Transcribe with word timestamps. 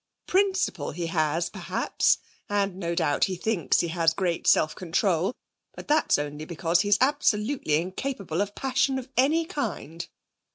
Principle 0.25 0.93
he 0.93 1.05
has, 1.05 1.47
perhaps, 1.47 2.17
and 2.49 2.75
no 2.75 2.95
doubt 2.95 3.25
he 3.25 3.35
thinks 3.35 3.81
he 3.81 3.89
has 3.89 4.15
great 4.15 4.47
self 4.47 4.73
control, 4.73 5.35
but 5.75 5.87
that's 5.87 6.17
only 6.17 6.43
because 6.43 6.81
he's 6.81 6.97
absolutely 6.99 7.75
incapable 7.75 8.41
of 8.41 8.55
passion 8.55 8.97
of 8.97 9.09
any 9.15 9.45
kind.' 9.45 10.07